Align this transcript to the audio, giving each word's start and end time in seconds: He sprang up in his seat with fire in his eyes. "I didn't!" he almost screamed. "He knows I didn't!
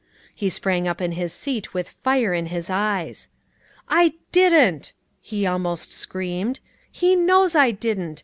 He 0.33 0.49
sprang 0.49 0.87
up 0.87 0.99
in 0.99 1.11
his 1.11 1.31
seat 1.31 1.75
with 1.75 1.87
fire 2.03 2.33
in 2.33 2.47
his 2.47 2.71
eyes. 2.71 3.27
"I 3.87 4.13
didn't!" 4.31 4.93
he 5.21 5.45
almost 5.45 5.91
screamed. 5.91 6.59
"He 6.91 7.15
knows 7.15 7.53
I 7.53 7.69
didn't! 7.69 8.19